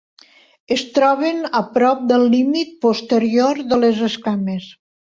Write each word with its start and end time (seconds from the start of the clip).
Es 0.75 0.83
troben 0.95 1.43
a 1.61 1.63
prop 1.75 2.03
del 2.13 2.27
límit 2.35 2.75
posterior 2.87 3.65
de 3.73 3.85
les 3.87 4.07
escames. 4.13 4.73